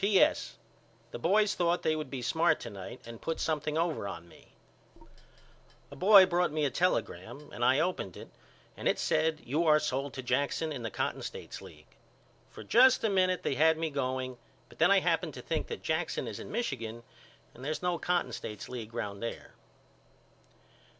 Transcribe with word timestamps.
P.S. 0.03 0.57
The 1.11 1.19
boys 1.19 1.53
thought 1.53 1.83
they 1.83 1.95
would 1.95 2.09
be 2.09 2.23
smart 2.23 2.59
to 2.61 2.71
night 2.71 3.01
and 3.05 3.21
put 3.21 3.39
something 3.39 3.77
over 3.77 4.07
on 4.07 4.27
me. 4.27 4.47
A 5.91 5.95
boy 5.95 6.25
brought 6.25 6.51
me 6.51 6.65
a 6.65 6.71
telegram 6.71 7.51
and 7.53 7.63
I 7.63 7.79
opened 7.79 8.17
it 8.17 8.29
and 8.75 8.87
it 8.87 8.97
said 8.97 9.41
You 9.45 9.65
are 9.67 9.77
sold 9.79 10.15
to 10.15 10.23
Jackson 10.23 10.71
in 10.71 10.81
the 10.81 10.89
Cotton 10.89 11.21
States 11.21 11.61
League. 11.61 11.97
For 12.49 12.63
just 12.63 13.03
a 13.03 13.11
minute 13.11 13.43
they 13.43 13.53
had 13.53 13.77
me 13.77 13.91
going 13.91 14.39
but 14.69 14.79
then 14.79 14.89
I 14.89 15.01
happened 15.01 15.35
to 15.35 15.41
think 15.43 15.67
that 15.67 15.83
Jackson 15.83 16.27
is 16.27 16.39
in 16.39 16.51
Michigan 16.51 17.03
and 17.53 17.63
there's 17.63 17.83
no 17.83 17.99
Cotton 17.99 18.31
States 18.31 18.67
League 18.67 18.95
round 18.95 19.21
there. 19.21 19.53